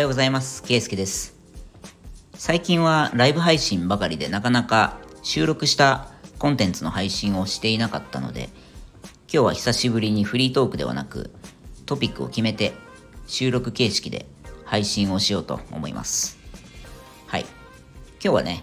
[0.00, 0.62] ようございます。
[0.62, 1.34] ケイスケです。
[2.34, 8.48] 最近はライブ配信ばかりでなかなか収録したコンテンツの配信をしていなかったので、
[9.24, 11.30] 今日は久しぶりにフリートークではなく
[11.84, 12.72] トピックを決めて
[13.26, 14.26] 収録形式で
[14.64, 16.38] 配信をしようと思います。
[17.26, 17.42] はい。
[17.42, 17.50] 今
[18.20, 18.62] 日はね、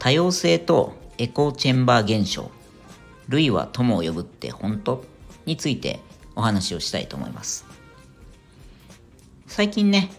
[0.00, 2.50] 多様性とエコーチェンバー現象、
[3.28, 5.04] 類は友を呼ぶって本当？
[5.44, 6.00] について
[6.34, 7.66] お話をしたいと思います。
[9.46, 10.10] 最近ね、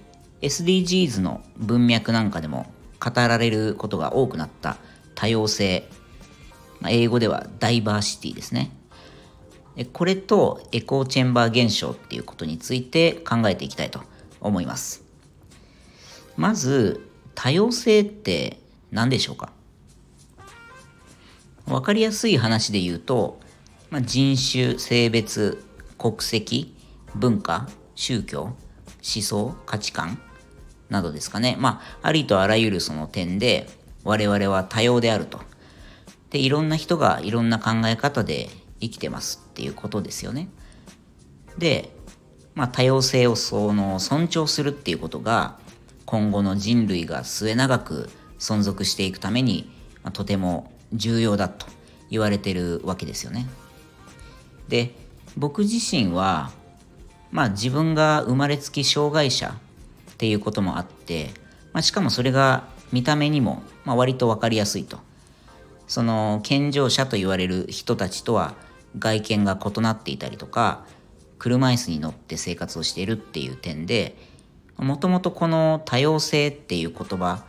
[0.42, 4.78] SDGs の文脈なんかでも語られることが多くなった
[5.16, 5.90] 多様性、
[6.80, 8.72] まあ、英語ではダイバーシティですね。
[9.94, 14.02] これとエコーチェンバー現象っていうことについて考えていきたいと
[14.42, 15.04] 思います。
[16.36, 18.60] まず、多様性って
[18.92, 19.52] 何でしょうか？
[21.68, 23.40] わかりやすい話で言うと、
[23.92, 25.64] まあ、人種、性別、
[25.98, 26.76] 国籍、
[27.14, 28.56] 文化、宗教、思
[29.04, 30.20] 想、価値観
[30.90, 31.56] などですかね。
[31.60, 33.68] まあ、ありとあらゆるその点で
[34.04, 35.42] 我々は多様であると。
[36.30, 40.50] で、いろんな人がいろんな考え方で生きてますっていうことですよね。
[41.58, 41.92] で、
[42.56, 45.60] まあ、多様性をその尊重するっていうことが
[46.06, 49.70] 今後の人類が末永く存続していくために、
[50.04, 51.68] まあ、とても重要だと
[52.10, 53.48] 言われてるわけですよね。
[54.68, 54.96] で
[55.38, 56.52] 僕自身は
[57.32, 59.56] まあ自分が生まれつき障害者
[60.18, 61.30] っていうこともあって、
[61.74, 64.98] まあ、しかもそれが見た目にも、まあ、割と分かりやすいと。
[65.88, 68.56] その健常者と言われる人たちとは
[68.98, 70.86] 外見が異なっていたりとか
[71.38, 74.18] 車椅子に乗って生活をしているっていう点で
[74.76, 77.46] もともとこの多様性っていう言葉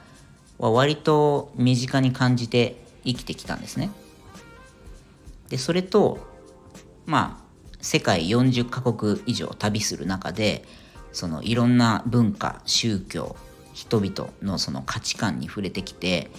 [0.58, 3.91] は割と身近に感じて生きてきたんですね。
[5.48, 6.19] でそれと
[7.06, 7.44] まあ
[7.80, 10.64] 世界40カ国以上旅する中で
[11.12, 13.37] そのいろんな文化宗教
[13.73, 16.30] 人々のその価値観に触れてきて、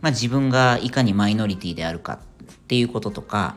[0.00, 3.54] まあ、自分がいかにマイノリティであるかっていうこととか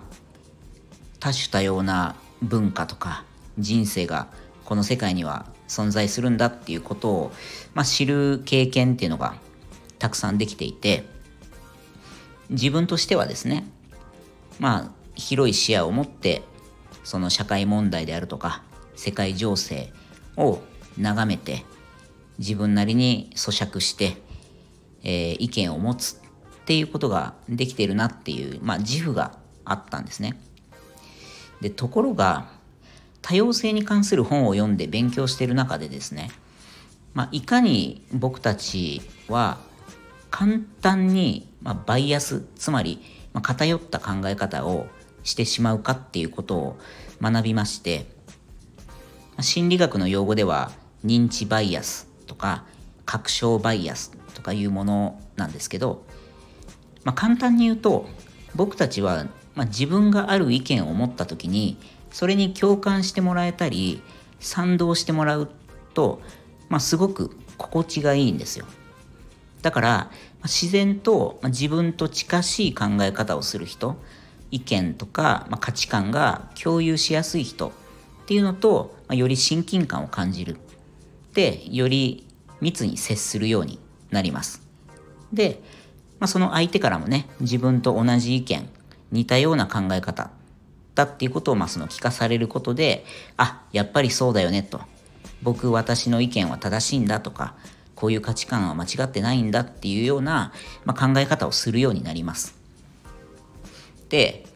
[1.19, 3.23] 多種多様な文化とか
[3.57, 4.27] 人生が
[4.65, 7.31] この世界には存在するんだっていうことを、
[7.73, 9.35] まあ、知る経験っていうのが
[9.97, 11.05] たくさんできていて
[12.49, 13.65] 自分としてはですね
[14.59, 16.43] まあ広い視野を持って
[17.03, 18.63] その社会問題であるとか
[18.95, 19.91] 世界情勢
[20.37, 20.59] を
[20.97, 21.65] 眺めて
[22.39, 24.17] 自分なりに咀嚼して、
[25.03, 30.39] えー、意見を持つっていうことができているなっていう、まあ、自負があったんですね。
[31.61, 32.49] でところが
[33.21, 36.29] 多様性に関する本を読んで勉強している中でですね、
[37.13, 39.57] まあ、いかに僕たちは
[40.29, 43.01] 簡単に、まあ、バイアスつまり、
[43.33, 44.87] ま、偏った考え方を
[45.23, 46.79] してしまうかっていうことを
[47.21, 48.05] 学びまして
[49.41, 50.71] 心理学の用語では
[51.05, 52.63] 認知バイアスとか
[53.05, 56.03] 確証バイアスとかいうものなんですけど、
[57.03, 58.07] まあ、簡単に言うと
[58.55, 61.77] 僕たちは、まあ、自分がある意見を持った時に
[62.11, 64.01] それに共感してもらえたり
[64.39, 65.49] 賛同してもらう
[65.93, 66.21] と、
[66.69, 68.65] まあ、すごく心地がいいんですよ。
[69.61, 70.11] だから、
[70.43, 73.95] 自然と自分と近しい考え方をする人
[74.51, 77.71] 意見とか、まあ、価値観が共有しやすい人
[78.25, 80.57] っていうのと、まあ、より親近感を感じる。
[81.35, 82.25] でより
[82.59, 83.77] 密に接するように
[84.09, 84.63] なります。
[85.31, 85.61] で、
[86.19, 88.67] まあ、その相手からもね自分と同じ意見
[89.11, 90.31] 似たような考え方
[90.95, 93.05] だっていうことをまあその聞かされることで
[93.37, 94.81] あやっぱりそうだよねと。
[95.43, 97.53] 僕私の意見は正しいんだとか
[97.93, 100.51] こういう価値観は間違ってないんだっていうような、
[100.83, 102.55] まあ、考え方をするようになります。
[104.09, 104.47] で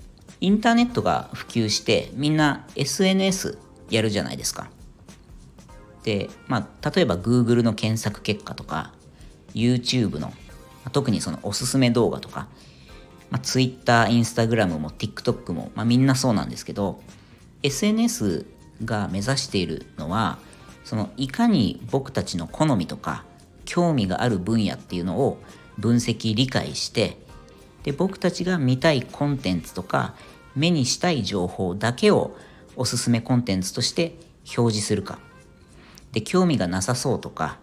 [0.41, 3.57] インターネットが普及してみんな SNS
[3.89, 4.69] やるじゃないですか。
[6.03, 8.93] で、まあ、例えば Google の検索結果とか
[9.53, 10.31] YouTube の
[10.91, 12.47] 特にそのおすすめ動画とか、
[13.29, 17.01] まあ、Twitter、Instagram も TikTok も、まあ、みんなそうなんですけど
[17.63, 18.45] SNS
[18.85, 20.37] が目指しているのは
[20.85, 23.25] そのいかに僕たちの好みとか
[23.65, 25.37] 興味がある分野っていうのを
[25.77, 27.17] 分析理解して
[27.83, 30.15] で僕たちが見たいコンテンツとか
[30.55, 32.35] 目にしたい情報だけを
[32.75, 34.15] おすすめコンテンツとして
[34.57, 35.19] 表示するか。
[36.11, 37.59] で興味がなさそうとか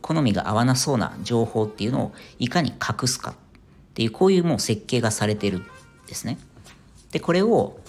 [0.00, 3.34] 好みが合わなそうな情報っていうのをいかに隠すかっ
[3.94, 5.66] ていうこういうもう設計がされてるん
[6.06, 6.38] ですね。
[7.10, 7.80] でこれを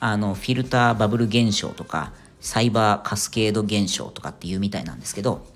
[0.00, 5.46] あのフィルターバブル現象とかサイバーカスケード現象とかっていうみたいなんですけど。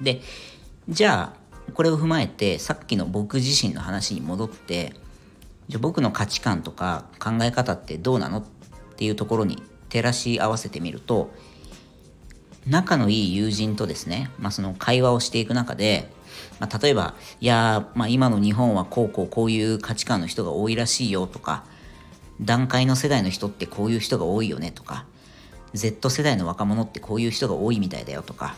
[0.00, 0.20] で
[0.88, 4.94] じゃあこれを踏まえてさっきの僕自身の話に戻って
[5.68, 8.44] じゃ僕の価値観とか考え方ってどうなのっ
[8.96, 11.30] ていうところに照らし合わせてみると
[12.66, 16.10] 仲のいい友人とですね、まあ、その会話をしていく中で、
[16.58, 21.64] まあ、例えば、いやまあ、今の日本はこうこうこういう価値観の人が多いらしいよとか、
[22.40, 25.06] 段階の世代の人ってこういう人が多いよねとか、
[25.74, 28.56] Z 世代の若者ってこういう人が多いみたいだよとか、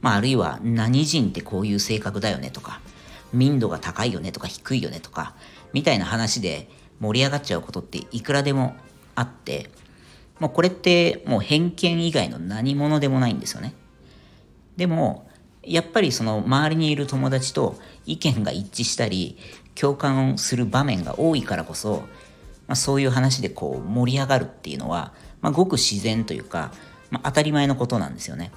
[0.00, 2.80] まあ、あるいは何人ってこういう性格だよねとか、
[3.32, 5.34] 民度が高いよねとか低いよねとか、
[5.72, 6.68] みたいな話で
[7.00, 8.74] 盛り上がっちゃうことっていくらでも
[9.14, 9.70] あって、
[10.38, 13.74] もうこれってもう偏見以外の何者でもないんですよね。
[14.76, 15.28] でも、
[15.62, 17.76] やっぱりその周りにいる友達と
[18.06, 19.36] 意見が一致したり、
[19.74, 22.04] 共感をする場面が多いからこそ、
[22.66, 26.72] まあ、そういう話でこう盛り上がるっていうのは、まあ、ごく自然というか、
[27.10, 28.52] まあ、当たり前のことなんですよね。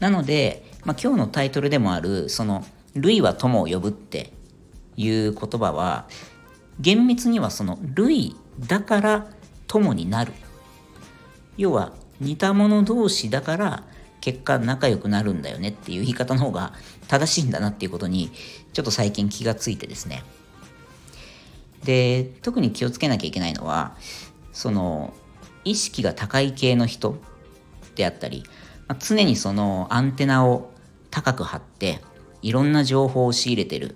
[0.00, 2.64] なので、まあ、今日のタイトルでもある、その、
[2.94, 4.32] 類は友を呼ぶって
[4.96, 6.08] いう言葉は、
[6.80, 8.34] 厳密にはその類
[8.66, 9.26] だから
[9.66, 10.32] 友になる。
[11.56, 13.84] 要は似た者同士だから
[14.20, 16.72] 結果仲良くなるんだよねっていう言い方の方が
[17.08, 18.30] 正しいんだなっていうことに
[18.72, 20.22] ちょっと最近気がついてですね。
[21.84, 23.96] で、特に気をつけなきゃいけないのは、
[24.52, 25.14] その
[25.64, 27.16] 意識が高い系の人
[27.94, 28.44] であったり、
[28.90, 30.72] まあ、常にそのアンテナを
[31.12, 32.00] 高く張って
[32.42, 33.94] いろんな情報を仕入れてる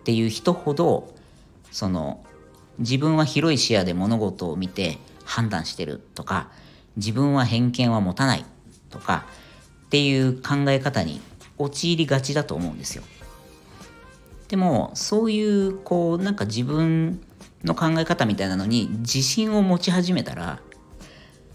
[0.00, 1.14] っていう人ほど
[1.70, 2.24] その
[2.78, 4.96] 自分は広い視野で物事を見て
[5.26, 6.48] 判断してるとか
[6.96, 8.46] 自分は偏見は持たない
[8.88, 9.26] とか
[9.84, 11.20] っていう考え方に
[11.58, 13.04] 陥りがちだと思うんですよ。
[14.48, 17.20] でもそういうこうなんか自分
[17.64, 20.58] の考え方みたいなのに自信を持ち始めたら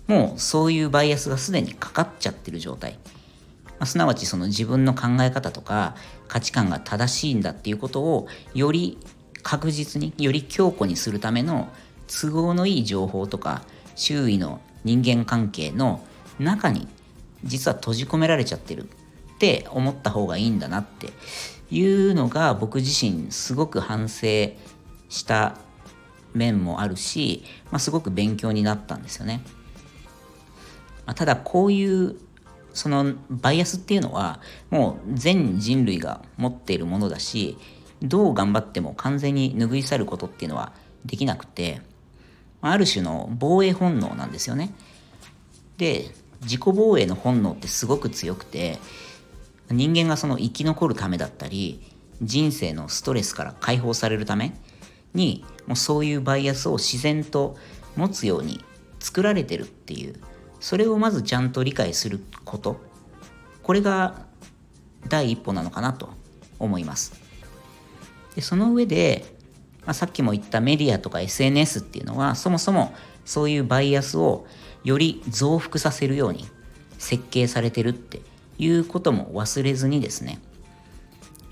[0.07, 5.95] もうそういうバイアスがすでにかかっちゃってる状態、まあ、すなわちその自分の考え方とか
[6.27, 8.97] 価値観が正しいんだっていうことをより
[9.43, 11.69] 確実により強固にするための
[12.07, 13.63] 都合のいい情報とか
[13.95, 16.05] 周囲の人間関係の
[16.39, 16.87] 中に
[17.43, 21.09] 実は閉じ込められちゃってるって思った方がいいんだなって
[21.69, 24.51] いうのが僕自身すごく反省
[25.09, 25.57] した
[26.33, 29.41] 面もあるし、まあ、すごく勉強になったんですよね。
[31.07, 32.17] まあ、ただこういう
[32.73, 34.39] そのバイアスっていうのは
[34.69, 37.57] もう全人類が持っているものだし
[38.03, 40.73] どう頑張っても完全に拭い去ることっていうのは
[41.05, 41.81] できなくて
[42.61, 44.73] ある種の防衛本能なんですよね。
[45.77, 46.11] で
[46.41, 48.77] 自己防衛の本能ってすごく強くて
[49.71, 51.81] 人間がその生き残るためだったり
[52.21, 54.53] 人生のストレスから解放されるため
[55.13, 57.57] にもうそういうバイアスを自然と
[57.95, 58.63] 持つように
[58.99, 60.15] 作られてるっていう
[60.67, 62.81] それをまずちゃんと理解すること。
[63.63, 64.25] これが
[65.07, 66.09] 第一歩なのかなと
[66.59, 67.13] 思います。
[68.35, 69.23] でその上で、
[69.85, 72.93] まあ、さっきも言ったメディアとか SNS っていうのはそもそも
[73.23, 74.45] そういうバイアスを
[74.83, 76.43] より増幅させるように
[76.97, 78.19] 設計されてるって
[78.57, 80.41] いうことも忘れずにですね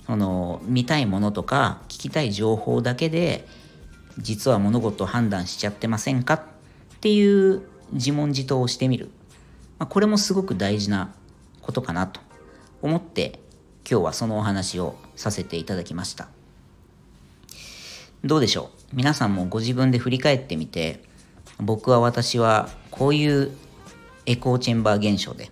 [0.07, 3.47] その見たいものとか聞きたい情報だけで
[4.17, 6.41] 実は物事を判断しちゃってませんかっ
[6.99, 9.09] ていう自問自答をしてみる、
[9.79, 11.13] まあ、これもすごく大事な
[11.61, 12.19] ことかなと
[12.81, 13.39] 思って
[13.89, 16.27] 今日はそのお話をさせていただきました。
[18.23, 18.95] どうでしょう？
[18.95, 21.03] 皆さんもご自分で振り返ってみて
[21.59, 23.51] 僕は私はこういう
[24.25, 25.51] エコーチェンバー現象で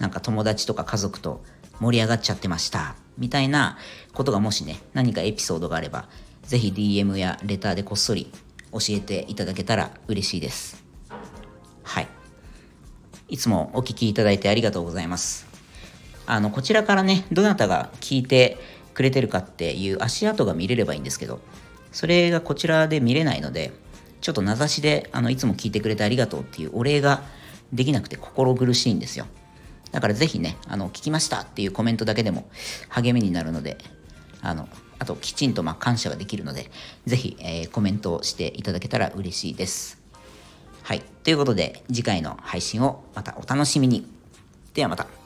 [0.00, 1.44] なんか友達とか家族と
[1.80, 3.76] 盛り上がっちゃってましたみたいな
[4.14, 6.08] ことがもしね何かエピソードがあれば
[6.42, 8.32] ぜひ DM やレターでこっそり
[8.72, 10.81] 教えていただけたら嬉しいです。
[11.82, 12.08] はい。
[13.28, 15.46] いつもお聞きいただいてありがとうございます。
[16.26, 18.58] あのこちらからねどなたが聞いて
[18.94, 21.40] くれてるかっていう足跡が見れればいいんですけど
[21.90, 23.72] それがこちらで見れないので
[24.20, 27.22] ちょっと名指しであのいつも聞いてくれてありがとうっていうお礼が
[27.72, 29.26] できなくて心苦しいんですよ。
[29.92, 32.48] だからぜひね、あの、聞きましたっていうコメントだけでも
[32.88, 33.78] 励みになるので、
[34.40, 36.70] あの、あときちんとま感謝ができるので、
[37.06, 40.01] ぜひ、えー、コメントをしていただけたら嬉しいです。
[40.82, 41.02] はい。
[41.22, 44.06] ということで、次回の配信をまたお楽しみに。
[44.74, 45.21] ではまた。